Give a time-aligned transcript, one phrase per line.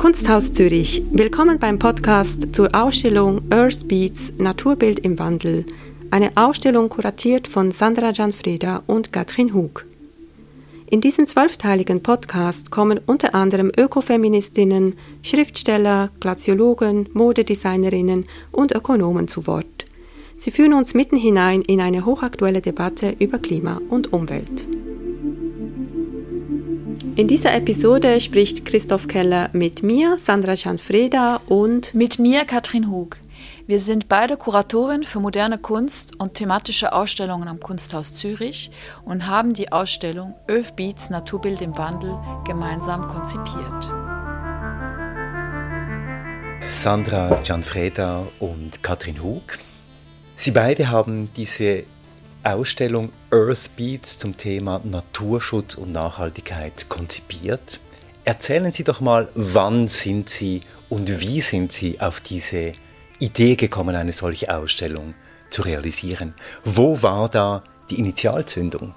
[0.00, 5.66] Kunsthaus Zürich, willkommen beim Podcast zur Ausstellung Earth Beats Naturbild im Wandel.
[6.10, 9.84] Eine Ausstellung kuratiert von Sandra Gianfreda und Katrin Hug.
[10.88, 19.84] In diesem zwölfteiligen Podcast kommen unter anderem Ökofeministinnen, Schriftsteller, Glaziologen, Modedesignerinnen und Ökonomen zu Wort.
[20.38, 24.66] Sie führen uns mitten hinein in eine hochaktuelle Debatte über Klima und Umwelt.
[27.16, 33.16] In dieser Episode spricht Christoph Keller mit mir, Sandra Gianfreda und mit mir, Katrin Hug.
[33.66, 38.70] Wir sind beide Kuratorin für moderne Kunst und thematische Ausstellungen am Kunsthaus Zürich
[39.04, 43.90] und haben die Ausstellung Earth Beats Naturbild im Wandel gemeinsam konzipiert.
[46.70, 49.58] Sandra Gianfreda und Katrin Hug.
[50.36, 51.84] Sie beide haben diese
[52.42, 57.80] Ausstellung Earth Beats zum Thema Naturschutz und Nachhaltigkeit konzipiert.
[58.24, 62.72] Erzählen Sie doch mal, wann sind Sie und wie sind Sie auf diese
[63.18, 65.14] Idee gekommen, eine solche Ausstellung
[65.50, 66.34] zu realisieren?
[66.64, 68.94] Wo war da die Initialzündung?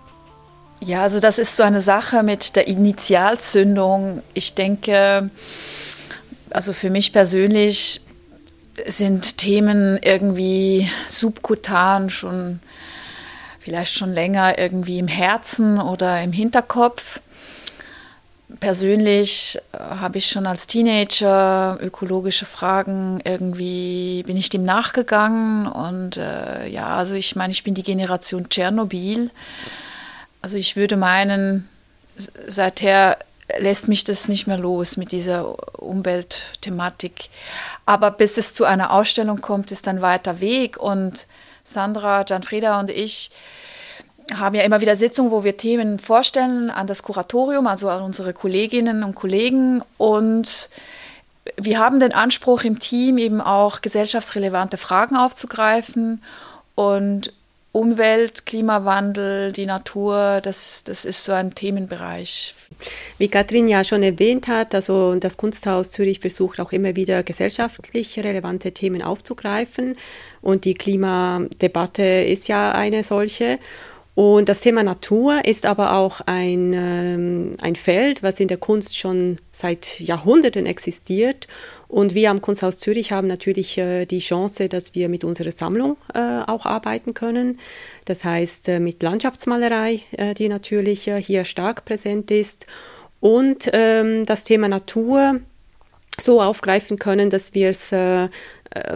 [0.79, 4.21] Ja, also das ist so eine Sache mit der Initialzündung.
[4.33, 5.29] Ich denke,
[6.49, 8.01] also für mich persönlich
[8.87, 12.59] sind Themen irgendwie subkutan schon
[13.63, 17.21] vielleicht schon länger irgendwie im Herzen oder im Hinterkopf
[18.59, 26.17] persönlich äh, habe ich schon als Teenager ökologische Fragen irgendwie, bin ich dem nachgegangen und
[26.17, 29.31] äh, ja, also ich meine, ich bin die Generation Tschernobyl.
[30.41, 31.69] Also ich würde meinen,
[32.15, 33.17] seither
[33.59, 37.29] lässt mich das nicht mehr los mit dieser Umweltthematik.
[37.85, 41.27] Aber bis es zu einer Ausstellung kommt, ist ein weiter Weg und
[41.63, 43.31] Sandra, Gianfreda und ich,
[44.33, 48.33] haben ja immer wieder Sitzungen, wo wir Themen vorstellen an das Kuratorium, also an unsere
[48.33, 49.81] Kolleginnen und Kollegen.
[49.97, 50.69] Und
[51.57, 56.23] wir haben den Anspruch im Team eben auch gesellschaftsrelevante Fragen aufzugreifen
[56.75, 57.33] und
[57.73, 62.53] Umwelt, Klimawandel, die Natur, das, das ist so ein Themenbereich.
[63.17, 68.19] Wie Katrin ja schon erwähnt hat, also das Kunsthaus Zürich versucht auch immer wieder gesellschaftlich
[68.19, 69.95] relevante Themen aufzugreifen
[70.41, 73.57] und die Klimadebatte ist ja eine solche.
[74.15, 78.95] Und das Thema Natur ist aber auch ein, ähm, ein Feld, was in der Kunst
[78.97, 81.47] schon seit Jahrhunderten existiert.
[81.87, 85.97] Und wir am Kunsthaus Zürich haben natürlich äh, die Chance, dass wir mit unserer Sammlung
[86.13, 87.59] äh, auch arbeiten können.
[88.05, 92.67] Das heißt äh, mit Landschaftsmalerei, äh, die natürlich äh, hier stark präsent ist.
[93.19, 95.39] Und ähm, das Thema Natur
[96.19, 98.29] so aufgreifen können, dass wir es äh, äh,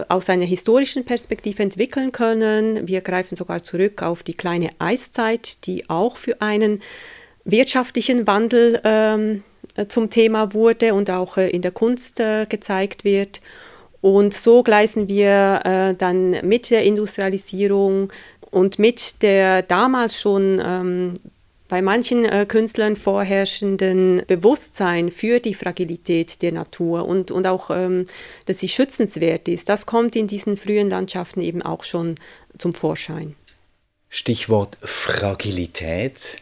[0.08, 2.86] aus einer historischen Perspektive entwickeln können.
[2.86, 6.80] Wir greifen sogar zurück auf die kleine Eiszeit, die auch für einen
[7.44, 9.42] wirtschaftlichen Wandel ähm,
[9.76, 13.40] äh, zum Thema wurde und auch äh, in der Kunst äh, gezeigt wird.
[14.00, 18.12] Und so gleisen wir äh, dann mit der Industrialisierung
[18.50, 21.14] und mit der damals schon ähm,
[21.68, 28.06] bei manchen äh, Künstlern vorherrschenden Bewusstsein für die Fragilität der Natur und, und auch, ähm,
[28.46, 32.16] dass sie schützenswert ist, das kommt in diesen frühen Landschaften eben auch schon
[32.56, 33.36] zum Vorschein.
[34.08, 36.40] Stichwort Fragilität.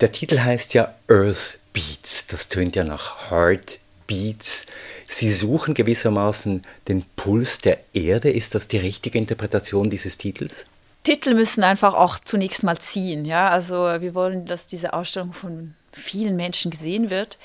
[0.00, 2.26] Der Titel heißt ja Earth Beats.
[2.26, 4.66] Das tönt ja nach Heart Beats.
[5.08, 8.30] Sie suchen gewissermaßen den Puls der Erde.
[8.30, 10.66] Ist das die richtige Interpretation dieses Titels?
[11.02, 13.24] Titel müssen einfach auch zunächst mal ziehen.
[13.24, 13.48] Ja?
[13.48, 17.38] Also wir wollen, dass diese Ausstellung von vielen Menschen gesehen wird.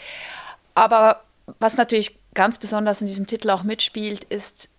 [0.73, 1.21] Aber
[1.59, 4.69] was natürlich ganz besonders in diesem Titel auch mitspielt, ist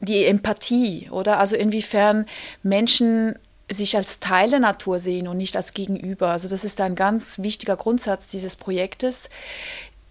[0.00, 1.38] die Empathie, oder?
[1.38, 2.26] Also inwiefern
[2.62, 3.38] Menschen
[3.70, 6.30] sich als Teil der Natur sehen und nicht als Gegenüber.
[6.30, 9.30] Also das ist ein ganz wichtiger Grundsatz dieses Projektes,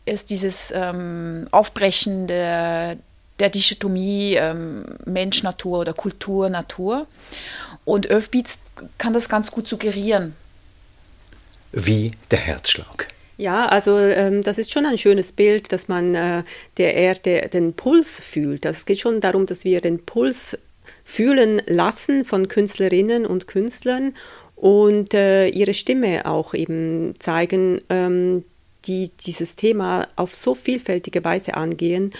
[0.05, 2.97] ist dieses ähm, Aufbrechen der,
[3.41, 7.07] der Dichotomie ähm, Mensch-Natur oder Kultur-Natur.
[7.83, 8.59] Und Earthbeats
[8.99, 10.35] kann das ganz gut suggerieren.
[11.71, 13.07] Wie der Herzschlag.
[13.37, 16.43] Ja, also ähm, das ist schon ein schönes Bild, dass man äh,
[16.77, 18.65] der Erde den Puls fühlt.
[18.65, 20.57] Es geht schon darum, dass wir den Puls
[21.03, 24.13] fühlen lassen von Künstlerinnen und Künstlern
[24.55, 28.43] und äh, ihre Stimme auch eben zeigen, ähm,
[28.85, 32.11] die dieses Thema auf so vielfältige Weise angehen.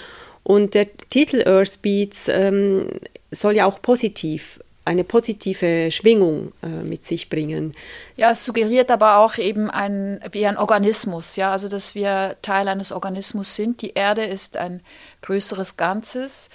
[0.44, 2.88] Und der Titel Earth Beats ähm,
[3.32, 7.74] soll ja auch positiv eine positive Schwingung äh, mit sich bringen.
[8.18, 12.68] Ja, es suggeriert aber auch eben ein, wie ein Organismus, ja, also dass wir Teil
[12.68, 13.82] eines Organismus sind.
[13.84, 14.82] Die Erde ist ein
[15.22, 16.50] größeres Ganzes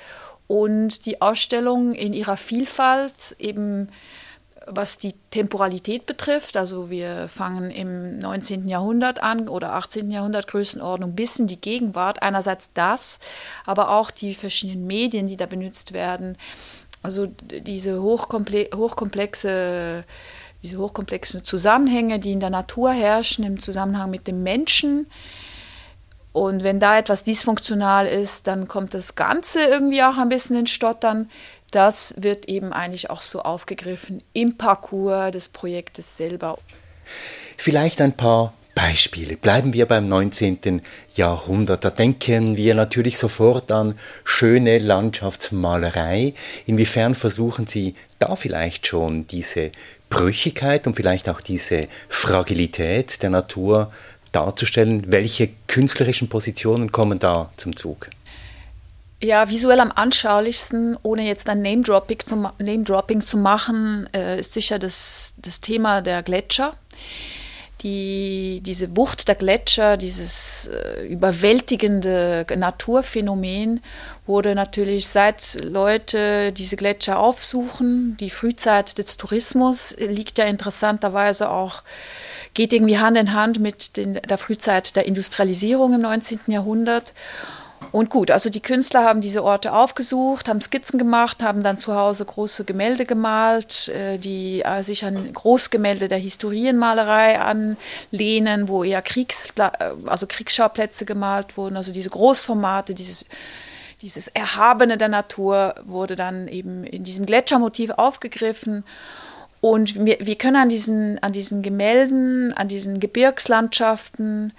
[0.49, 3.91] und die Ausstellung in ihrer Vielfalt eben
[4.66, 6.56] was die Temporalität betrifft.
[6.56, 8.68] Also wir fangen im 19.
[8.68, 10.10] Jahrhundert an oder 18.
[10.10, 12.22] Jahrhundert Größenordnung bis in die Gegenwart.
[12.22, 13.20] Einerseits das,
[13.64, 16.36] aber auch die verschiedenen Medien, die da benutzt werden.
[17.02, 20.04] Also diese hochkomple hochkomplexe
[20.62, 25.06] diese hochkomplexen Zusammenhänge, die in der Natur herrschen, im Zusammenhang mit dem Menschen.
[26.32, 30.70] Und wenn da etwas dysfunktional ist, dann kommt das Ganze irgendwie auch ein bisschen ins
[30.70, 31.30] Stottern.
[31.76, 36.56] Das wird eben eigentlich auch so aufgegriffen im Parcours des Projektes selber.
[37.58, 39.37] Vielleicht ein paar Beispiele.
[39.37, 40.81] Bleiben wir beim 19.
[41.14, 41.84] Jahrhundert.
[41.84, 46.32] Da denken wir natürlich sofort an schöne Landschaftsmalerei.
[46.64, 49.70] Inwiefern versuchen Sie da vielleicht schon diese
[50.08, 53.93] Brüchigkeit und vielleicht auch diese Fragilität der Natur
[54.32, 55.12] darzustellen?
[55.12, 58.08] Welche künstlerischen Positionen kommen da zum Zug?
[59.22, 64.78] Ja, visuell am anschaulichsten, ohne jetzt ein Name-Dropping zu, Name zu machen, äh, ist sicher
[64.78, 66.74] das, das Thema der Gletscher.
[67.82, 73.82] Die, diese Wucht der Gletscher, dieses äh, überwältigende Naturphänomen
[74.26, 81.82] wurde natürlich seit Leute diese Gletscher aufsuchen, die Frühzeit des Tourismus liegt ja interessanterweise auch,
[82.54, 86.40] geht irgendwie Hand in Hand mit den, der Frühzeit der Industrialisierung im 19.
[86.48, 87.12] Jahrhundert.
[87.96, 91.94] Und gut, also die Künstler haben diese Orte aufgesucht, haben Skizzen gemacht, haben dann zu
[91.94, 99.00] Hause große Gemälde gemalt, äh, die äh, sich an Großgemälde der Historienmalerei anlehnen, wo eher
[99.00, 99.70] Kriegs, äh,
[100.04, 103.25] also Kriegsschauplätze gemalt wurden, also diese Großformate, dieses
[104.02, 108.84] dieses Erhabene der Natur wurde dann eben in diesem Gletschermotiv aufgegriffen.
[109.66, 114.52] Und wir, wir können an diesen, an diesen Gemälden, an diesen Gebirgslandschaften,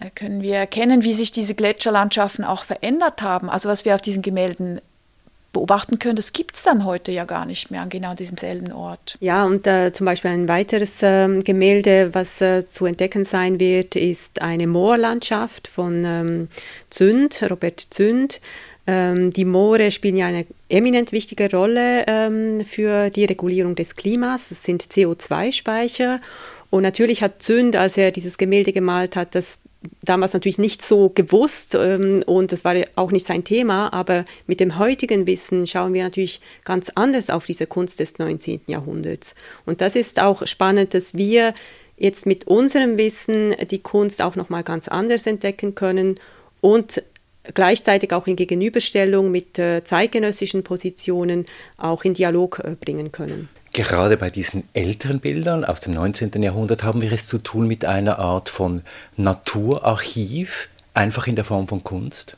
[0.00, 3.48] äh, können wir erkennen, wie sich diese Gletscherlandschaften auch verändert haben.
[3.48, 4.82] Also was wir auf diesen Gemälden
[5.54, 8.70] beobachten können, das gibt es dann heute ja gar nicht mehr an genau diesem selben
[8.70, 9.16] Ort.
[9.20, 13.96] Ja, und äh, zum Beispiel ein weiteres äh, Gemälde, was äh, zu entdecken sein wird,
[13.96, 16.48] ist eine Moorlandschaft von ähm,
[16.90, 18.42] Zünd, Robert Zünd.
[18.86, 24.50] Ähm, die Moore spielen ja eine eminent wichtige Rolle ähm, für die Regulierung des Klimas.
[24.50, 26.20] Es sind CO2-Speicher.
[26.70, 29.60] Und natürlich hat Zünd, als er dieses Gemälde gemalt hat, das
[30.02, 34.60] damals natürlich nicht so gewusst ähm, und das war auch nicht sein Thema, aber mit
[34.60, 38.60] dem heutigen Wissen schauen wir natürlich ganz anders auf diese Kunst des 19.
[38.66, 39.34] Jahrhunderts.
[39.64, 41.54] Und das ist auch spannend, dass wir
[41.96, 46.18] jetzt mit unserem Wissen die Kunst auch nochmal ganz anders entdecken können
[46.60, 47.02] und
[47.54, 51.46] gleichzeitig auch in Gegenüberstellung mit äh, zeitgenössischen Positionen
[51.76, 53.48] auch in Dialog äh, bringen können.
[53.72, 56.42] Gerade bei diesen älteren Bildern aus dem 19.
[56.42, 58.82] Jahrhundert haben wir es zu tun mit einer Art von
[59.16, 62.36] Naturarchiv, einfach in der Form von Kunst.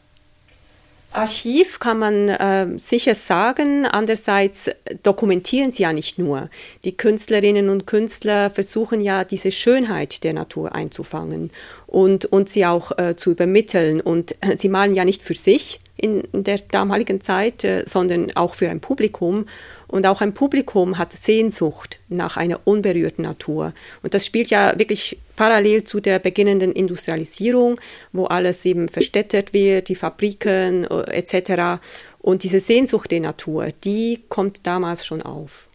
[1.13, 3.87] Archiv kann man äh, sicher sagen.
[3.87, 4.71] Andererseits
[5.03, 6.49] dokumentieren sie ja nicht nur.
[6.85, 11.51] Die Künstlerinnen und Künstler versuchen ja diese Schönheit der Natur einzufangen
[11.87, 14.01] und, und sie auch äh, zu übermitteln.
[14.01, 18.55] Und äh, sie malen ja nicht für sich, in der damaligen Zeit, äh, sondern auch
[18.55, 19.47] für ein Publikum.
[19.87, 23.73] Und auch ein Publikum hat Sehnsucht nach einer unberührten Natur.
[24.03, 27.81] Und das spielt ja wirklich parallel zu der beginnenden Industrialisierung,
[28.13, 31.81] wo alles eben verstädtert wird, die Fabriken äh, etc.
[32.21, 35.69] Und diese Sehnsucht der Natur, die kommt damals schon auf.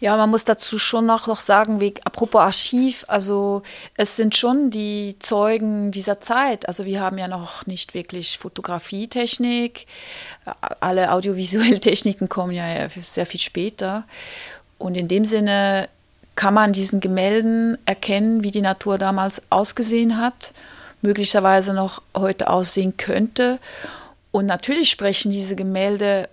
[0.00, 3.62] Ja, man muss dazu schon noch, noch sagen, wie, apropos Archiv, also
[3.98, 6.66] es sind schon die Zeugen dieser Zeit.
[6.68, 9.86] Also wir haben ja noch nicht wirklich Fotografietechnik.
[10.80, 14.04] Alle audiovisuellen Techniken kommen ja sehr viel später.
[14.78, 15.90] Und in dem Sinne
[16.34, 20.54] kann man diesen Gemälden erkennen, wie die Natur damals ausgesehen hat,
[21.02, 23.58] möglicherweise noch heute aussehen könnte.
[24.30, 26.30] Und natürlich sprechen diese Gemälde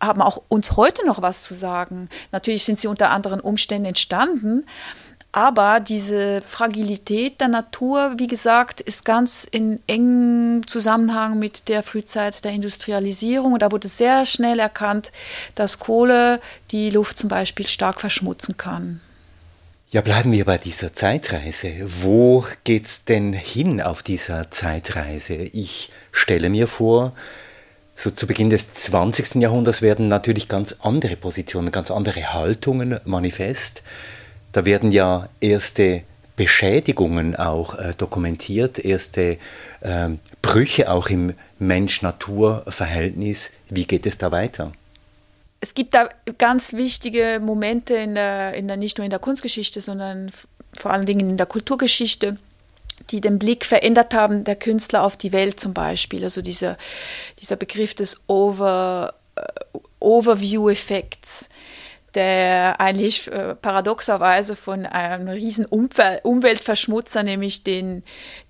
[0.00, 2.08] haben auch uns heute noch was zu sagen.
[2.32, 4.64] Natürlich sind sie unter anderen Umständen entstanden,
[5.30, 12.42] aber diese Fragilität der Natur, wie gesagt, ist ganz in engem Zusammenhang mit der Frühzeit
[12.44, 13.58] der Industrialisierung.
[13.58, 15.12] Da wurde sehr schnell erkannt,
[15.54, 16.40] dass Kohle
[16.70, 19.00] die Luft zum Beispiel stark verschmutzen kann.
[19.90, 21.72] Ja, bleiben wir bei dieser Zeitreise.
[21.82, 25.34] Wo geht's denn hin auf dieser Zeitreise?
[25.34, 27.12] Ich stelle mir vor,
[27.98, 29.42] so zu Beginn des 20.
[29.42, 33.82] Jahrhunderts werden natürlich ganz andere Positionen, ganz andere Haltungen manifest.
[34.52, 36.02] Da werden ja erste
[36.36, 39.38] Beschädigungen auch äh, dokumentiert, erste
[39.80, 40.10] äh,
[40.42, 43.50] Brüche auch im Mensch-Natur-Verhältnis.
[43.68, 44.72] Wie geht es da weiter?
[45.60, 49.80] Es gibt da ganz wichtige Momente in der, in der, nicht nur in der Kunstgeschichte,
[49.80, 50.30] sondern
[50.78, 52.36] vor allen Dingen in der Kulturgeschichte
[53.10, 56.24] die den Blick verändert haben, der Künstler auf die Welt zum Beispiel.
[56.24, 56.76] Also dieser,
[57.40, 59.14] dieser Begriff des Over,
[59.74, 61.48] uh, Overview-Effekts.
[62.14, 68.02] der eigentlich äh, paradoxerweise von einem riesen Umwel Umweltverschmutzer, nämlich den,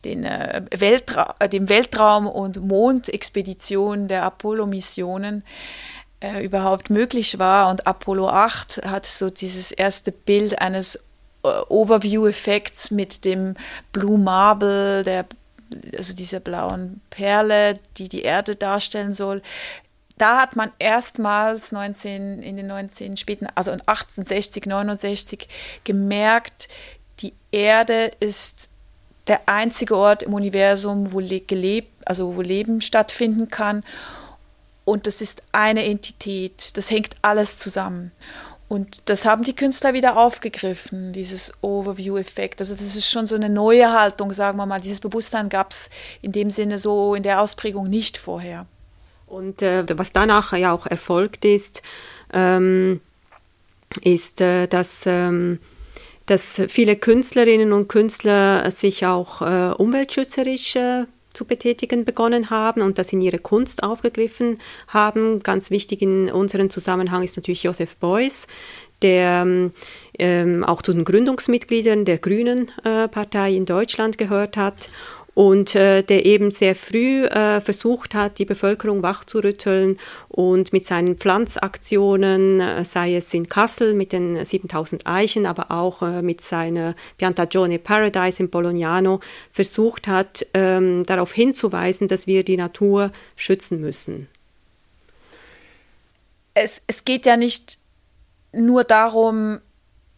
[0.05, 5.43] den, äh, Weltra äh, dem Weltraum- und Mondexpedition der Apollo-Missionen
[6.21, 7.71] äh, überhaupt möglich war.
[7.71, 10.99] Und Apollo 8 hat so dieses erste Bild eines
[11.43, 13.55] Overview-Effekts mit dem
[13.93, 15.27] Blue Marble, der
[15.97, 19.43] also dieser blauen Perle, die die Erde darstellen soll,
[20.19, 25.49] da hat man erstmals 19, in den 19 späten, also 1860, 69
[25.85, 26.69] gemerkt,
[27.21, 28.69] die Erde ist
[29.29, 33.85] der einzige Ort im Universum, wo, gelebt, also wo Leben stattfinden kann.
[34.85, 36.77] Und das ist eine Entität.
[36.77, 38.11] Das hängt alles zusammen.
[38.69, 42.61] Und das haben die Künstler wieder aufgegriffen, dieses Overview-Effekt.
[42.61, 44.81] Also das ist schon so eine neue Haltung, sagen wir mal.
[44.81, 45.89] Dieses Bewusstsein gab es
[46.21, 48.67] in dem Sinne so in der Ausprägung nicht vorher.
[49.27, 51.83] Und äh, was danach ja auch erfolgt ist,
[52.33, 53.01] ähm,
[54.03, 55.61] ist, äh, dass, ähm,
[56.27, 61.07] dass viele Künstlerinnen und Künstler sich auch äh, umweltschützerisch äh,
[61.39, 65.39] zu betätigen begonnen haben und das in ihre Kunst aufgegriffen haben.
[65.41, 68.49] Ganz wichtig in unserem Zusammenhang ist natürlich Joseph Beuys,
[69.03, 69.71] der
[70.19, 74.91] ähm, auch zu den Gründungsmitgliedern der Grünen äh, Partei in Deutschland gehört hat
[75.39, 81.17] und äh, der eben sehr früh äh, versucht hat, die Bevölkerung wachzurütteln und mit seinen
[81.17, 86.97] Pflanzaktionen, äh, sei es in Kassel mit den 7000 Eichen, aber auch äh, mit seiner
[87.19, 89.21] Piantagione Paradise in Bolognano
[89.53, 94.27] versucht hat, ähm, darauf hinzuweisen, dass wir die Natur schützen müssen.
[96.55, 97.79] Es, es geht ja nicht
[98.53, 99.61] nur darum,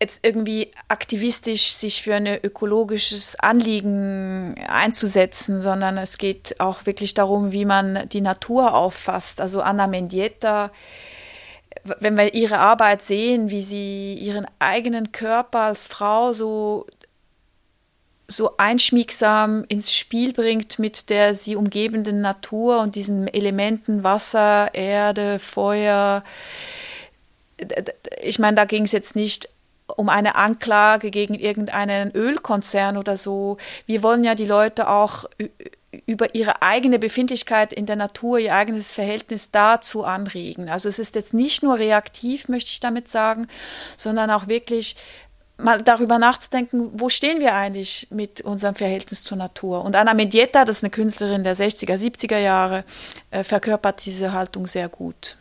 [0.00, 7.52] jetzt irgendwie aktivistisch sich für ein ökologisches Anliegen einzusetzen, sondern es geht auch wirklich darum,
[7.52, 9.40] wie man die Natur auffasst.
[9.40, 10.70] Also Anna Mendieta,
[12.00, 16.86] wenn wir ihre Arbeit sehen, wie sie ihren eigenen Körper als Frau so
[18.26, 25.40] so einschmiegsam ins Spiel bringt mit der sie umgebenden Natur und diesen Elementen Wasser, Erde,
[25.40, 26.22] Feuer.
[28.22, 29.48] Ich meine, da ging es jetzt nicht
[29.96, 33.56] um eine Anklage gegen irgendeinen Ölkonzern oder so.
[33.86, 35.24] Wir wollen ja die Leute auch
[36.06, 40.68] über ihre eigene Befindlichkeit in der Natur, ihr eigenes Verhältnis dazu anregen.
[40.68, 43.48] Also es ist jetzt nicht nur reaktiv, möchte ich damit sagen,
[43.96, 44.96] sondern auch wirklich
[45.56, 49.84] mal darüber nachzudenken, wo stehen wir eigentlich mit unserem Verhältnis zur Natur.
[49.84, 52.84] Und Anna Medieta, das ist eine Künstlerin der 60er, 70er Jahre,
[53.30, 55.36] äh, verkörpert diese Haltung sehr gut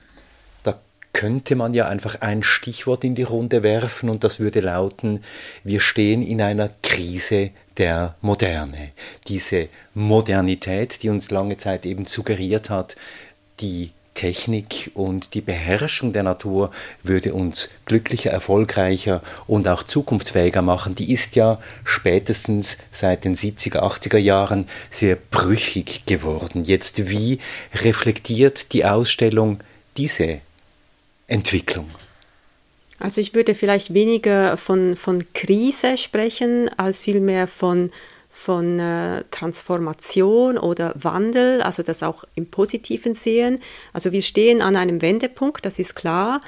[1.14, 5.22] könnte man ja einfach ein Stichwort in die Runde werfen und das würde lauten,
[5.64, 8.92] wir stehen in einer Krise der Moderne.
[9.28, 12.96] Diese Modernität, die uns lange Zeit eben suggeriert hat,
[13.60, 16.72] die Technik und die Beherrschung der Natur
[17.04, 23.78] würde uns glücklicher, erfolgreicher und auch zukunftsfähiger machen, die ist ja spätestens seit den 70er,
[23.78, 26.66] 80er Jahren sehr brüchig geworden.
[26.66, 27.40] Jetzt wie
[27.74, 29.60] reflektiert die Ausstellung
[29.96, 30.42] diese
[31.30, 31.90] Entwicklung?
[33.00, 37.92] Also ich würde vielleicht weniger von, von Krise sprechen, als vielmehr von,
[38.30, 43.60] von äh, Transformation oder Wandel, also das auch im positiven sehen.
[43.94, 46.42] Also wir stehen an einem Wendepunkt, das ist klar.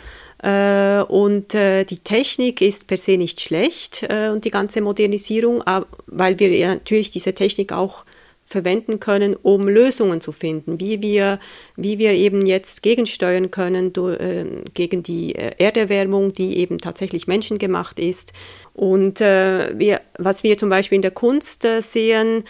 [0.43, 5.63] Äh, und äh, die Technik ist per se nicht schlecht äh, und die ganze Modernisierung,
[6.07, 8.03] weil wir natürlich diese Technik auch
[8.51, 11.39] verwenden können, um Lösungen zu finden, wie wir,
[11.75, 17.27] wie wir eben jetzt gegensteuern können du, äh, gegen die äh, Erderwärmung, die eben tatsächlich
[17.27, 18.33] menschengemacht ist.
[18.73, 22.43] Und äh, wir, was wir zum Beispiel in der Kunst äh, sehen,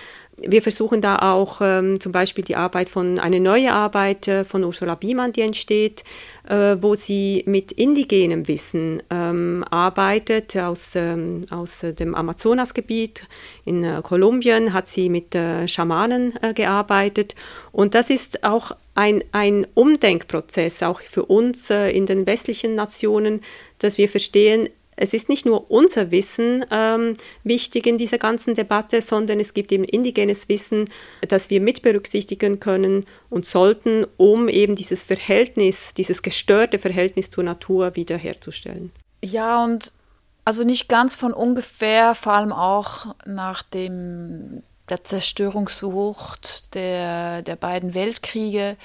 [0.48, 4.64] wir versuchen da auch ähm, zum Beispiel die Arbeit von, eine neue Arbeit äh, von
[4.64, 6.04] Ursula Biemann, die entsteht,
[6.48, 13.28] äh, wo sie mit indigenem Wissen ähm, arbeitet aus, ähm, aus dem Amazonasgebiet.
[13.66, 17.36] In äh, Kolumbien hat sie mit äh, Schamanen äh, gearbeitet.
[17.72, 23.42] Und das ist auch ein, ein Umdenkprozess, auch für uns äh, in den westlichen Nationen,
[23.80, 24.70] dass wir verstehen,
[25.02, 29.72] es ist nicht nur unser Wissen ähm, wichtig in dieser ganzen Debatte, sondern es gibt
[29.72, 30.90] eben indigenes Wissen,
[31.28, 37.44] das wir mit berücksichtigen können und sollten, um eben dieses Verhältnis, dieses gestörte Verhältnis zur
[37.44, 38.92] Natur wiederherzustellen.
[39.24, 39.92] Ja, und
[40.46, 47.96] also nicht ganz von ungefähr, vor allem auch nach dem, der Zerstörungswucht der, der beiden
[47.96, 48.78] Weltkriege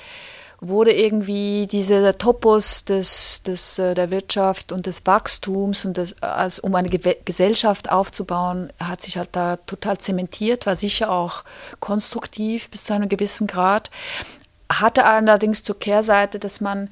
[0.61, 6.59] wurde irgendwie dieser Topos des, des, äh, der Wirtschaft und des Wachstums und des, als,
[6.59, 11.45] um eine Ge Gesellschaft aufzubauen, hat sich halt da total zementiert, war sicher auch
[11.81, 13.91] konstruktiv bis zu einem gewissen Grad,
[14.71, 16.89] hatte allerdings zur Kehrseite, dass man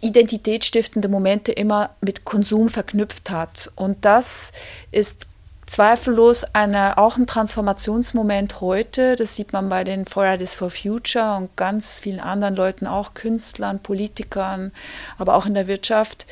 [0.00, 3.70] identitätsstiftende Momente immer mit Konsum verknüpft hat.
[3.76, 4.52] Und das
[4.90, 5.26] ist
[5.66, 9.16] zweifellos eine, auch ein Transformationsmoment heute.
[9.16, 13.80] Das sieht man bei den Fridays for Future und ganz vielen anderen Leuten, auch Künstlern,
[13.80, 14.72] Politikern,
[15.18, 16.26] aber auch in der Wirtschaft,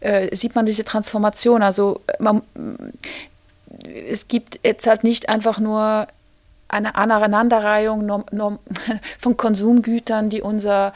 [0.00, 1.62] äh, sieht man diese Transformation.
[1.62, 2.42] Also man,
[4.08, 6.08] es gibt jetzt halt nicht einfach nur
[6.66, 8.24] eine Aneinanderreihung
[9.18, 10.92] von Konsumgütern, die unser,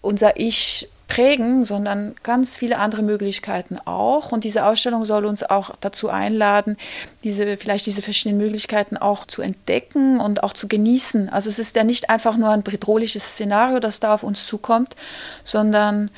[0.00, 4.32] unser Ich prägen, sondern ganz viele andere Möglichkeiten auch.
[4.32, 6.76] Und diese Ausstellung soll uns auch dazu einladen,
[7.22, 11.28] diese, vielleicht diese verschiedenen Möglichkeiten auch zu entdecken und auch zu genießen.
[11.28, 14.96] Also es ist ja nicht einfach nur ein bedrohliches Szenario, das da auf uns zukommt,
[15.44, 16.10] sondern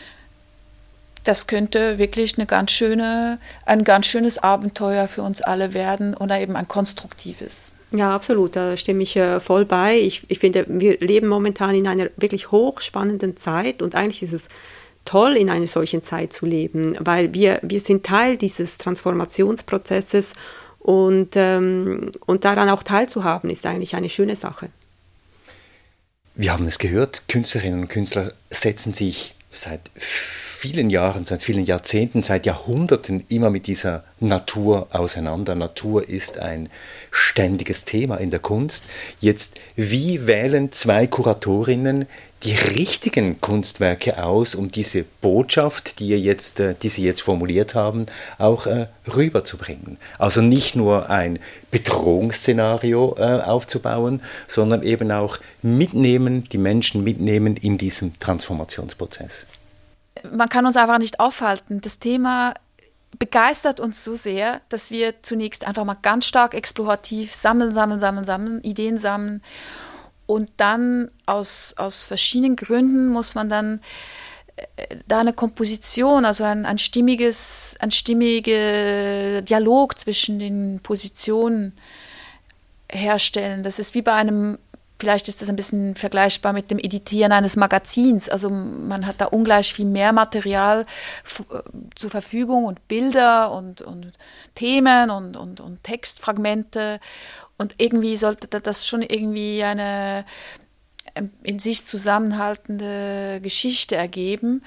[1.25, 6.38] das könnte wirklich eine ganz schöne, ein ganz schönes Abenteuer für uns alle werden oder
[6.38, 7.73] eben ein konstruktives.
[7.93, 9.99] Ja, absolut, da stimme ich äh, voll bei.
[9.99, 14.49] Ich, ich finde, wir leben momentan in einer wirklich hochspannenden Zeit und eigentlich ist es
[15.05, 20.33] toll, in einer solchen Zeit zu leben, weil wir, wir sind Teil dieses Transformationsprozesses
[20.81, 24.69] und, ähm, und daran auch teilzuhaben, ist eigentlich eine schöne Sache.
[26.35, 32.23] Wir haben es gehört, Künstlerinnen und Künstler setzen sich seit vielen Jahren, seit vielen Jahrzehnten,
[32.23, 35.54] seit Jahrhunderten immer mit dieser Natur auseinander.
[35.54, 36.70] Natur ist ein
[37.11, 38.85] ständiges Thema in der Kunst.
[39.20, 42.06] Jetzt, wie wählen zwei Kuratorinnen
[42.42, 48.06] die richtigen Kunstwerke aus, um diese Botschaft, die, jetzt, äh, die Sie jetzt formuliert haben,
[48.38, 49.96] auch äh, rüberzubringen.
[50.18, 51.38] Also nicht nur ein
[51.70, 59.46] Bedrohungsszenario äh, aufzubauen, sondern eben auch mitnehmen, die Menschen mitnehmen in diesem Transformationsprozess.
[60.30, 61.80] Man kann uns einfach nicht aufhalten.
[61.80, 62.54] Das Thema
[63.18, 68.25] begeistert uns so sehr, dass wir zunächst einfach mal ganz stark explorativ sammeln, sammeln, sammeln,
[68.25, 69.42] sammeln, Ideen sammeln
[70.26, 73.81] und dann aus, aus verschiedenen Gründen muss man dann
[74.57, 81.72] äh, da eine Komposition, also ein, ein stimmiges, ein stimmiger Dialog zwischen den Positionen
[82.90, 83.62] herstellen.
[83.62, 84.59] Das ist wie bei einem,
[84.98, 88.28] vielleicht ist das ein bisschen vergleichbar mit dem Editieren eines Magazins.
[88.28, 90.87] Also man hat da ungleich viel mehr Material
[91.50, 91.59] äh,
[91.94, 94.12] zur Verfügung und Bilder und, und
[94.54, 97.00] Themen und, und, und Textfragmente.
[97.59, 100.24] Und irgendwie sollte das schon irgendwie eine
[101.14, 104.62] ähm, in sich zusammenhaltende Geschichte ergeben.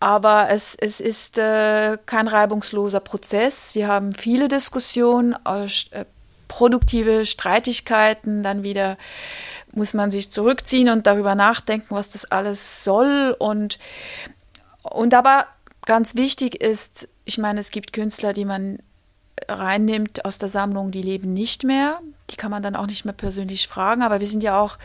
[0.00, 3.74] Aber es, es ist äh, kein reibungsloser Prozess.
[3.74, 6.04] Wir haben viele Diskussionen, äh,
[6.48, 8.96] produktive Streitigkeiten, dann wieder
[9.72, 13.36] muss man sich zurückziehen und darüber nachdenken, was das alles soll.
[13.38, 13.78] Und,
[14.82, 15.46] und aber
[15.84, 18.78] ganz wichtig ist, ich meine, es gibt Künstler, die man
[19.46, 22.00] reinnimmt aus der Sammlung, die leben nicht mehr.
[22.30, 24.02] Die kann man dann auch nicht mehr persönlich fragen.
[24.02, 24.78] Aber wir sind ja auch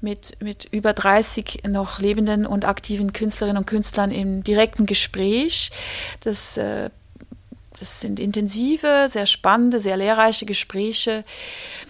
[0.00, 5.70] mit, mit über 30 noch lebenden und aktiven Künstlerinnen und Künstlern im direkten Gespräch.
[6.20, 6.90] Das, äh,
[7.80, 11.24] das sind intensive, sehr spannende, sehr lehrreiche Gespräche.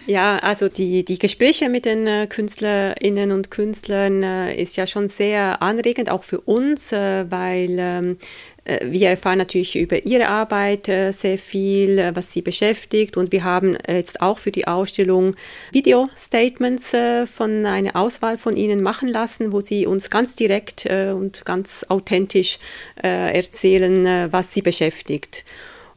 [0.05, 5.07] Ja, also die, die Gespräche mit den äh, Künstlerinnen und Künstlern äh, ist ja schon
[5.07, 8.17] sehr anregend, auch für uns, äh, weil ähm,
[8.65, 13.17] äh, wir erfahren natürlich über ihre Arbeit sehr viel, was sie beschäftigt.
[13.17, 15.35] Und wir haben jetzt auch für die Ausstellung
[15.71, 16.91] Video-Statements
[17.31, 22.57] von einer Auswahl von ihnen machen lassen, wo sie uns ganz direkt und ganz authentisch
[22.95, 25.45] erzählen, was sie beschäftigt.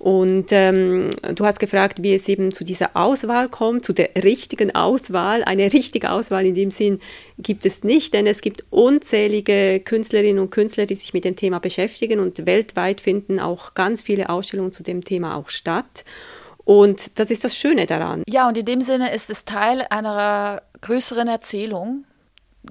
[0.02, 4.74] Und ähm, du hast gefragt, wie es eben zu dieser Auswahl kommt, zu der richtigen
[4.74, 5.44] Auswahl.
[5.44, 6.98] Eine richtige Auswahl in dem Sinn
[7.38, 11.60] gibt es nicht, denn es gibt unzählige Künstlerinnen und Künstler, die sich mit dem Thema
[11.60, 16.04] beschäftigen und weltweit finden auch ganz viele Ausstellungen zu dem Thema auch statt.
[16.64, 18.24] Und das ist das Schöne daran.
[18.28, 22.02] Ja, und in dem Sinne ist es Teil einer größeren Erzählung,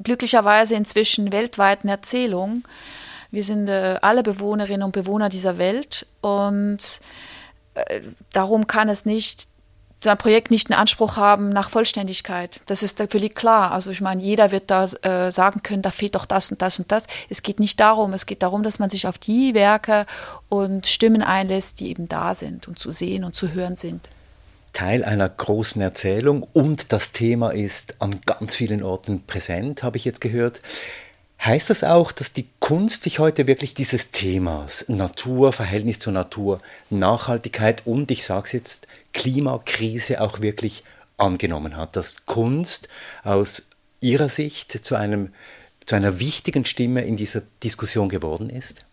[0.03, 2.63] glücklicherweise inzwischen weltweiten Erzählung,
[3.31, 6.99] wir sind äh, alle Bewohnerinnen und Bewohner dieser Welt und
[7.73, 8.01] äh,
[8.33, 9.47] darum kann es nicht
[10.09, 12.61] ein Projekt nicht einen Anspruch haben nach Vollständigkeit.
[12.65, 13.71] Das ist völlig klar.
[13.71, 16.79] Also ich meine, jeder wird da äh, sagen können, da fehlt doch das und das
[16.79, 17.05] und das.
[17.29, 18.13] Es geht nicht darum.
[18.13, 20.05] Es geht darum, dass man sich auf die Werke
[20.49, 24.09] und Stimmen einlässt, die eben da sind und zu sehen und zu hören sind.
[24.73, 30.05] Teil einer großen Erzählung und das Thema ist an ganz vielen Orten präsent, habe ich
[30.05, 30.61] jetzt gehört.
[31.43, 36.61] Heißt das auch, dass die Kunst sich heute wirklich dieses Themas Natur, Verhältnis zur Natur,
[36.91, 40.83] Nachhaltigkeit und ich sage es jetzt Klimakrise auch wirklich
[41.17, 42.89] angenommen hat, dass Kunst
[43.23, 43.65] aus
[44.01, 45.33] Ihrer Sicht zu, einem,
[45.87, 48.85] zu einer wichtigen Stimme in dieser Diskussion geworden ist?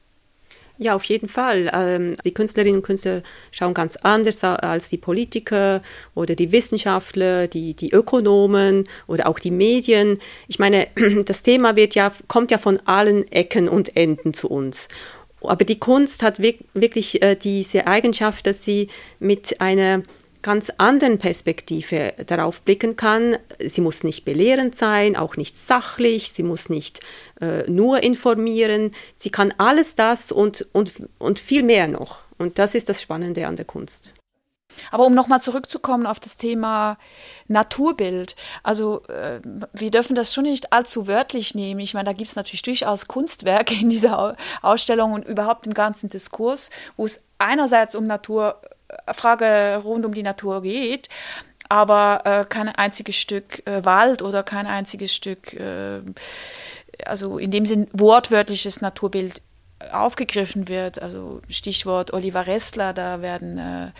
[0.80, 1.68] Ja, auf jeden Fall.
[1.74, 5.80] Ähm, die Künstlerinnen und Künstler schauen ganz anders als die Politiker
[6.14, 10.18] oder die Wissenschaftler, die, die Ökonomen oder auch die Medien.
[10.46, 10.86] Ich meine,
[11.26, 14.86] das Thema wird ja, kommt ja von allen Ecken und Enden zu uns.
[15.40, 18.88] Aber die Kunst hat wirklich äh, diese Eigenschaft, dass sie
[19.18, 20.02] mit einer
[20.42, 23.38] ganz anderen Perspektive darauf blicken kann.
[23.58, 27.00] Sie muss nicht belehrend sein, auch nicht sachlich, sie muss nicht
[27.40, 32.22] äh, nur informieren, sie kann alles das und, und, und viel mehr noch.
[32.38, 34.14] Und das ist das Spannende an der Kunst.
[34.90, 36.98] Aber um nochmal zurückzukommen auf das Thema
[37.48, 39.40] Naturbild, also äh,
[39.72, 41.80] wir dürfen das schon nicht allzu wörtlich nehmen.
[41.80, 46.08] Ich meine, da gibt es natürlich durchaus Kunstwerke in dieser Ausstellung und überhaupt im ganzen
[46.08, 48.60] Diskurs, wo es einerseits um Natur
[49.12, 51.08] Frage rund um die Natur geht,
[51.68, 56.00] aber äh, kein einziges Stück äh, Wald oder kein einziges Stück, äh,
[57.04, 59.42] also in dem Sinn wortwörtliches Naturbild
[59.92, 61.00] aufgegriffen wird.
[61.00, 63.90] Also Stichwort Oliver Restler, da werden äh,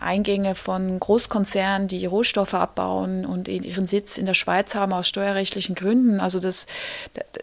[0.00, 5.74] Eingänge von Großkonzernen, die Rohstoffe abbauen und ihren Sitz in der Schweiz haben aus steuerrechtlichen
[5.74, 6.20] Gründen.
[6.20, 6.66] Also das,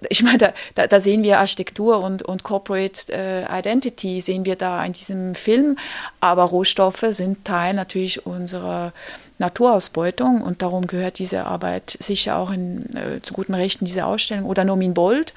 [0.10, 4.84] ich meine, da, da sehen wir Architektur und, und Corporate äh, Identity, sehen wir da
[4.86, 5.78] in diesem Film.
[6.22, 8.94] Aber Rohstoffe sind Teil natürlich unserer
[9.38, 14.46] Naturausbeutung und darum gehört diese Arbeit sicher auch in, äh, zu guten Rechten dieser Ausstellung.
[14.46, 15.34] Oder Nomin Bold.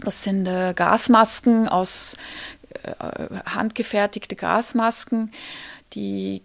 [0.00, 2.16] Das sind äh, Gasmasken aus
[2.84, 5.32] äh, handgefertigte Gasmasken,
[5.94, 6.42] die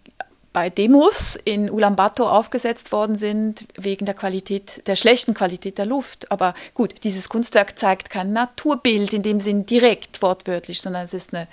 [0.52, 6.30] bei Demos in Ulaanbaatar aufgesetzt worden sind wegen der Qualität, der schlechten Qualität der Luft.
[6.30, 11.32] Aber gut, dieses Kunstwerk zeigt kein Naturbild in dem Sinn direkt wortwörtlich, sondern es ist
[11.32, 11.48] eine,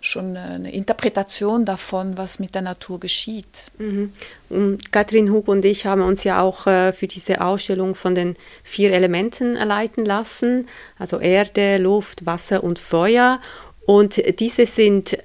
[0.00, 3.72] schon eine Interpretation davon, was mit der Natur geschieht.
[3.78, 4.12] Mhm.
[4.50, 8.36] Und Katrin Hub und ich haben uns ja auch äh, für diese Ausstellung von den
[8.62, 13.40] vier Elementen leiten lassen, also Erde, Luft, Wasser und Feuer.
[13.84, 15.18] Und diese sind äh,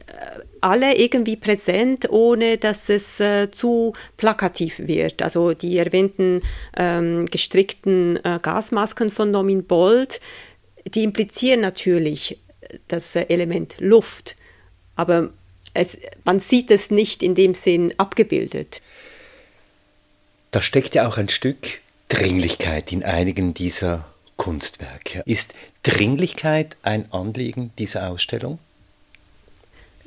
[0.61, 5.21] alle irgendwie präsent, ohne dass es äh, zu plakativ wird.
[5.21, 6.41] Also die erwähnten
[6.77, 10.19] ähm, gestrickten äh, Gasmasken von Nomin Bold,
[10.85, 12.39] die implizieren natürlich
[12.87, 14.35] das äh, Element Luft,
[14.95, 15.29] aber
[15.73, 18.81] es, man sieht es nicht in dem Sinn abgebildet.
[20.51, 25.21] Da steckt ja auch ein Stück Dringlichkeit in einigen dieser Kunstwerke.
[25.25, 28.57] Ist Dringlichkeit ein Anliegen dieser Ausstellung?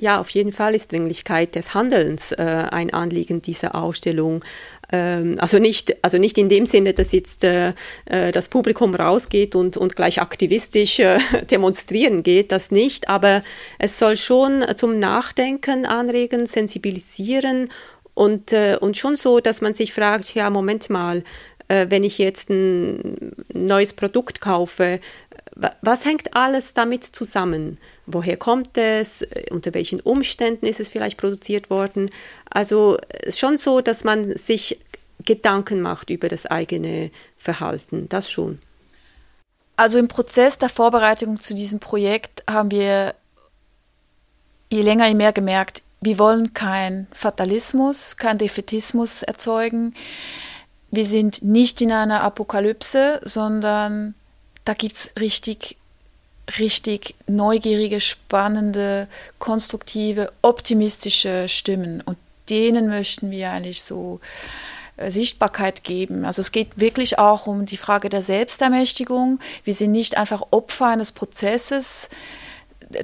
[0.03, 4.45] Ja, auf jeden Fall ist Dringlichkeit des Handelns äh, ein Anliegen dieser Ausstellung.
[4.91, 7.73] Ähm, also, nicht, also nicht in dem Sinne, dass jetzt äh,
[8.07, 11.21] äh das Publikum rausgeht und, und gleich aktivistisch äh,
[11.53, 13.43] demonstrieren geht, das nicht, aber
[13.79, 17.69] es soll schon zum Nachdenken anregen, sensibilisieren
[18.15, 21.25] und, äh, und schon so, dass man sich fragt, ja, Moment mal,
[21.69, 25.01] äh, wenn ich jetzt ein neues Produkt kaufe,
[25.83, 27.79] was hängt alles damit zusammen?
[28.07, 29.25] Woher kommt es?
[29.51, 32.11] Unter welchen Umständen ist es vielleicht produziert worden?
[32.49, 34.79] Also es ist schon so, dass man sich
[35.25, 38.09] Gedanken macht über das eigene Verhalten.
[38.09, 38.59] Das schon.
[39.77, 43.15] Also im Prozess der Vorbereitung zu diesem Projekt haben wir
[44.71, 49.95] je länger, je mehr gemerkt, wir wollen keinen Fatalismus, keinen Defetismus erzeugen.
[50.93, 54.15] Wir sind nicht in einer Apokalypse, sondern
[54.67, 55.79] da gibt es richtig,
[56.59, 62.03] richtig neugierige, spannende, konstruktive, optimistische Stimmen.
[62.03, 62.19] Und
[62.51, 64.21] denen möchten wir eigentlich so
[64.99, 66.27] äh, Sichtbarkeit geben.
[66.27, 69.41] Also es geht wirklich auch um die Frage der Selbstermächtigung.
[69.65, 72.11] Wir sind nicht einfach Opfer eines Prozesses.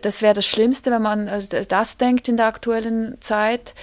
[0.02, 3.74] Das wäre das Schlimmste, wenn man äh, das denkt in der aktuellen Zeit,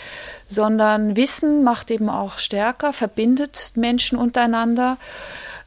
[0.48, 4.98] sondern Wissen macht eben auch stärker, verbindet Menschen untereinander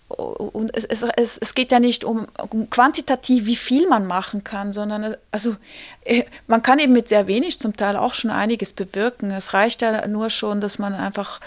[0.09, 4.73] und es, es, es, geht ja nicht um, um, quantitativ, wie viel man machen kann,
[4.73, 5.57] sondern also
[6.05, 9.31] äh, man kann eben mit sehr wenig zum Teil auch schon einiges bewirken.
[9.31, 11.41] Es reicht ja nur schon, dass man einfach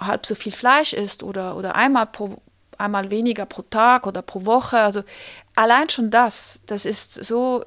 [0.00, 2.38] halb so viel Fleisch isst oder, oder einmal, pro,
[2.80, 4.78] einmal weniger pro Tag oder pro Woche.
[4.78, 5.02] Also
[5.54, 7.64] allein schon das, das ist so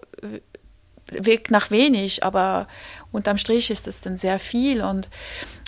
[1.11, 2.67] wirkt nach wenig, aber
[3.11, 5.09] unterm Strich ist es dann sehr viel und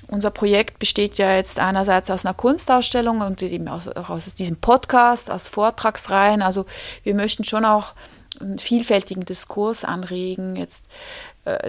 [0.07, 5.31] unser Projekt besteht ja jetzt einerseits aus einer Kunstausstellung und eben auch aus diesem Podcast,
[5.31, 6.41] aus Vortragsreihen.
[6.41, 6.65] Also
[7.03, 7.95] wir möchten schon auch
[8.39, 10.85] einen vielfältigen Diskurs anregen, jetzt,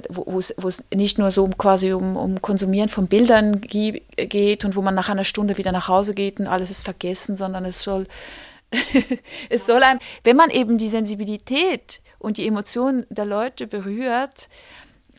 [0.08, 4.94] wo, es nicht nur so quasi um, um Konsumieren von Bildern geht und wo man
[4.94, 8.06] nach einer Stunde wieder nach Hause geht und alles ist vergessen, sondern es soll,
[9.50, 14.48] es soll einem, wenn man eben die Sensibilität und die Emotionen der Leute berührt,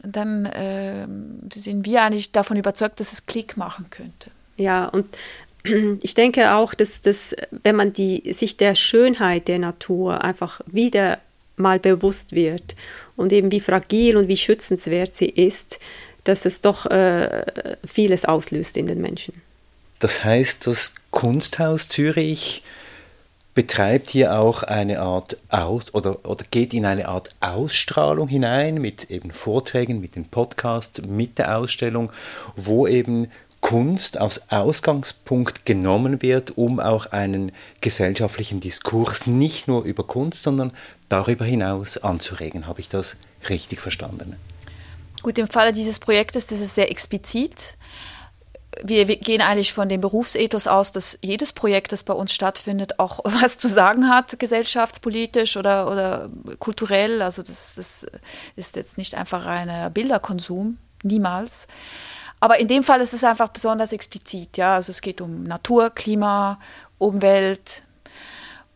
[0.02, 1.08] dann äh,
[1.54, 4.32] sind wir eigentlich davon überzeugt, dass es Klick machen könnte.
[4.56, 5.06] Ja, und
[6.02, 11.20] ich denke auch, dass, dass wenn man die, sich der Schönheit der Natur einfach wieder
[11.58, 12.76] mal bewusst wird
[13.16, 15.80] und eben wie fragil und wie schützenswert sie ist,
[16.24, 17.44] dass es doch äh,
[17.86, 19.42] vieles auslöst in den Menschen.
[20.00, 22.64] Das heißt, das Kunsthaus Zürich
[23.56, 29.10] betreibt hier auch eine Art Aus oder, oder geht in eine Art Ausstrahlung hinein mit
[29.10, 32.12] eben Vorträgen, mit den Podcasts, mit der Ausstellung,
[32.56, 33.32] wo eben
[33.68, 37.52] Kunst als Ausgangspunkt genommen wird, um auch einen
[37.82, 40.72] gesellschaftlichen Diskurs nicht nur über Kunst, sondern
[41.10, 42.66] darüber hinaus anzuregen.
[42.66, 43.18] Habe ich das
[43.50, 44.38] richtig verstanden?
[45.22, 47.76] Gut, im Falle dieses Projektes, das ist sehr explizit.
[48.86, 53.00] Wir, wir, gehen eigentlich von dem Berufsethos aus, dass jedes Projekt, das bei uns stattfindet,
[53.00, 57.22] auch was zu sagen hat, gesellschaftspolitisch oder, oder kulturell.
[57.22, 58.08] Also das, das
[58.56, 61.68] ist jetzt nicht einfach reiner Bilderkonsum, niemals.
[62.40, 64.76] Aber in dem Fall ist es einfach besonders explizit, ja.
[64.76, 66.60] Also es geht um Natur, Klima,
[66.98, 67.84] Umwelt.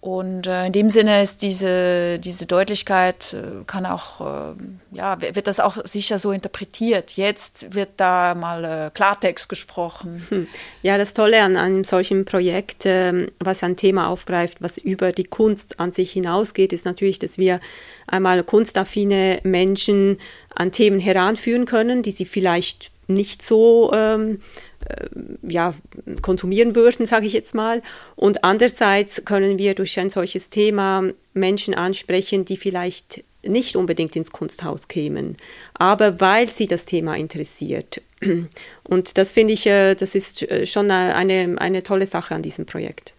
[0.02, 4.54] Und äh, in dem Sinne ist diese, diese Deutlichkeit, äh, kann auch, äh,
[4.94, 7.18] ja, wird das auch sicher so interpretiert.
[7.18, 10.26] Jetzt wird da mal äh, Klartext gesprochen.
[10.30, 10.48] Hm.
[10.82, 15.26] Ja, das Tolle an einem solchen Projekt, ähm, was ein Thema aufgreift, was über die
[15.26, 17.60] Kunst an sich hinausgeht, ist natürlich, dass wir
[18.08, 20.18] einmal kunstaffine Menschen
[20.56, 24.40] an Themen heranführen können, die sie vielleicht nicht so ähm,
[24.86, 25.06] äh,
[25.44, 25.74] ja,
[26.22, 27.82] konsumieren würden, sage ich jetzt mal.
[28.16, 34.32] Und andererseits können wir durch ein solches Thema Menschen ansprechen, die vielleicht nicht unbedingt ins
[34.32, 35.38] Kunsthaus kämen,
[35.74, 38.02] aber weil sie das Thema interessiert.
[38.84, 42.66] Und das finde ich, äh, das ist äh, schon eine, eine tolle Sache an diesem
[42.66, 43.14] Projekt.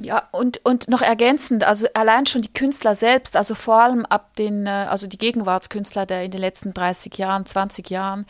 [0.00, 4.36] Ja, und, und noch ergänzend, also allein schon die Künstler selbst, also vor allem ab
[4.36, 8.24] den, also die Gegenwartskünstler der in den letzten 30 Jahren, 20 Jahren,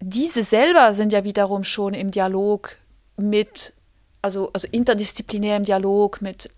[0.00, 2.76] diese selber sind ja wiederum schon im Dialog
[3.16, 3.74] mit,
[4.22, 6.50] also, also interdisziplinär im Dialog mit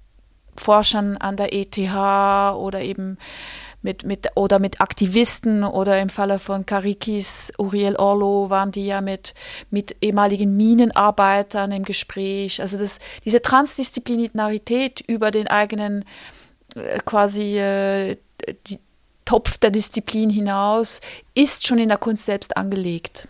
[0.57, 3.19] Forschern an der ETH oder eben
[3.83, 9.01] mit, mit, oder mit Aktivisten oder im Falle von Karikis, Uriel Orlo waren die ja
[9.01, 9.35] mit,
[9.71, 12.61] mit ehemaligen Minenarbeitern im Gespräch.
[12.61, 16.05] Also das, diese Transdisziplinarität über den eigenen
[16.75, 18.17] äh, quasi äh,
[18.67, 18.81] die,
[19.27, 21.03] Topf der Disziplin hinaus
[21.35, 23.29] ist schon in der Kunst selbst angelegt.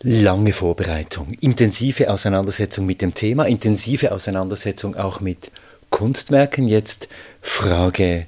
[0.00, 5.52] Lange Vorbereitung, intensive Auseinandersetzung mit dem Thema, intensive Auseinandersetzung auch mit
[5.90, 6.66] Kunstwerken.
[6.66, 7.08] Jetzt
[7.40, 8.26] Frage,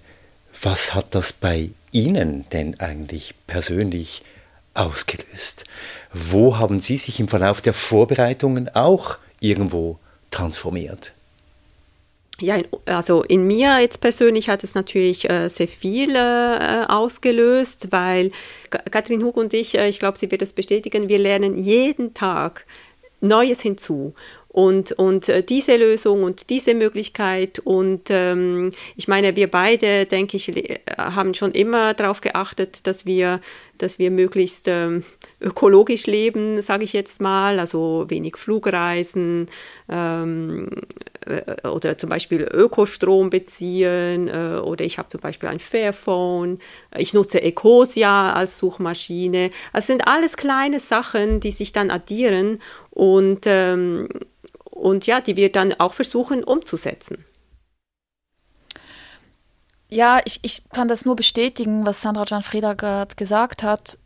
[0.62, 4.22] was hat das bei Ihnen denn eigentlich persönlich
[4.74, 5.64] ausgelöst?
[6.12, 9.98] Wo haben Sie sich im Verlauf der Vorbereitungen auch irgendwo
[10.30, 11.15] transformiert?
[12.38, 18.30] Ja, also in mir jetzt persönlich hat es natürlich äh, sehr viel äh, ausgelöst, weil
[18.90, 22.66] Katrin Hug und ich, äh, ich glaube, sie wird es bestätigen, wir lernen jeden Tag
[23.22, 24.12] Neues hinzu.
[24.48, 30.38] Und, und äh, diese Lösung und diese Möglichkeit und ähm, ich meine, wir beide, denke
[30.38, 30.50] ich,
[30.96, 33.40] haben schon immer darauf geachtet, dass wir,
[33.78, 35.04] dass wir möglichst ähm,
[35.40, 39.46] ökologisch leben, sage ich jetzt mal, also wenig Flugreisen
[39.88, 40.68] ähm,
[41.26, 46.58] äh, oder zum Beispiel Ökostrom beziehen äh, oder ich habe zum Beispiel ein Fairphone,
[46.96, 49.50] ich nutze Ecosia als Suchmaschine.
[49.72, 52.58] Das sind alles kleine Sachen, die sich dann addieren
[52.90, 54.08] und ähm,
[54.70, 57.24] und ja, die wir dann auch versuchen umzusetzen.
[59.96, 63.96] Ja, ich, ich kann das nur bestätigen, was Sandra Gianfreda gerade gesagt hat.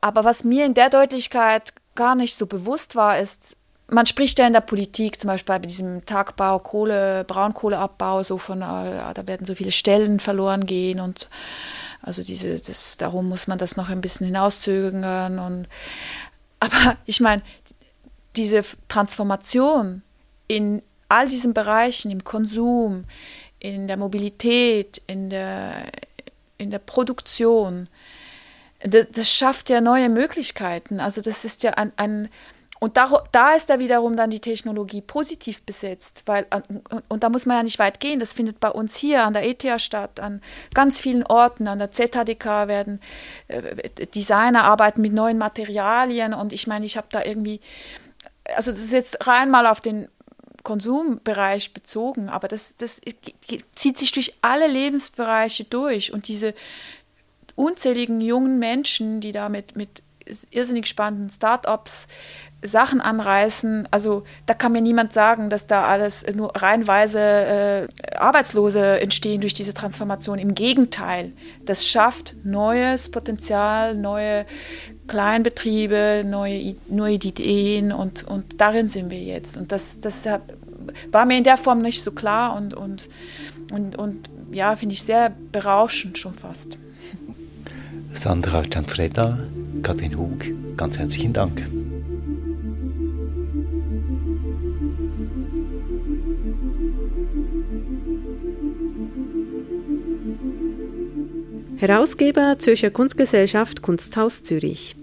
[0.00, 3.56] Aber was mir in der Deutlichkeit gar nicht so bewusst war, ist,
[3.88, 8.62] man spricht ja in der Politik zum Beispiel bei diesem Tagbau, Kohle, Braunkohleabbau, so von,
[8.62, 11.28] äh, da werden so viele Stellen verloren gehen und
[12.00, 15.68] also diese, das, darum muss man das noch ein bisschen hinauszögern und
[16.60, 17.42] aber ich meine,
[18.36, 20.02] diese Transformation
[20.46, 23.06] in all diesen Bereichen, im Konsum,
[23.60, 25.84] in der Mobilität, in der,
[26.58, 27.88] in der Produktion,
[28.80, 31.00] das, das schafft ja neue Möglichkeiten.
[31.00, 32.28] Also das ist ja ein, ein
[32.80, 37.28] und da, da ist da wiederum dann die Technologie positiv besetzt, weil, und, und, da
[37.28, 40.20] muss man ja nicht weit gehen, das findet bei uns hier an der ETH statt,
[40.20, 40.40] an
[40.74, 43.00] ganz vielen Orten, an der ZHDK werden
[43.48, 46.34] äh, Designer arbeiten mit neuen Materialien.
[46.34, 47.60] Und ich meine, ich habe da irgendwie
[48.54, 50.08] also das ist jetzt rein mal auf den
[50.68, 53.00] Konsumbereich bezogen, aber das, das
[53.74, 56.52] zieht sich durch alle Lebensbereiche durch und diese
[57.54, 60.02] unzähligen jungen Menschen, die da mit, mit
[60.50, 62.06] irrsinnig spannenden Startups
[62.62, 63.86] Sachen anreißen.
[63.90, 69.54] Also da kann mir niemand sagen, dass da alles nur reinweise äh, Arbeitslose entstehen durch
[69.54, 70.38] diese Transformation.
[70.38, 71.32] Im Gegenteil,
[71.64, 74.44] das schafft neues Potenzial, neue
[75.06, 79.56] Kleinbetriebe, neue, neue Ideen und, und darin sind wir jetzt.
[79.56, 80.26] Und das, das
[81.12, 83.08] war mir in der Form nicht so klar und, und,
[83.70, 86.78] und, und ja, finde ich sehr berauschend schon fast.
[88.12, 89.38] Sandra Gianfreda,
[89.82, 90.44] Katrin Hug,
[90.76, 91.62] ganz herzlichen Dank.
[101.80, 104.96] Herausgeber Zürcher Kunstgesellschaft Kunsthaus Zürich.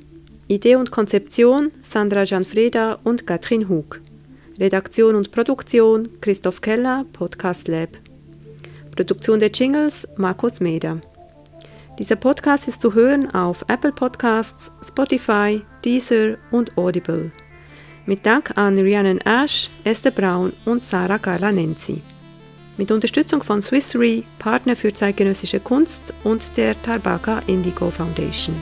[0.50, 4.02] Idee und Konzeption Sandra Gianfreda und Katrin Hug.
[4.60, 7.92] Redaktion und Produktion Christoph Keller, Podcast Lab.
[8.94, 11.00] Produktion der Jingles Markus Meder.
[11.98, 17.32] Dieser Podcast ist zu hören auf Apple Podcasts, Spotify, Deezer und Audible.
[18.06, 22.02] Mit Dank an Rhiannon Ash, Esther Braun und Sarah Carla Nenzi.
[22.78, 28.56] Mit Unterstützung von Swiss Re, Partner für zeitgenössische Kunst und der Tarbaka Indigo Foundation.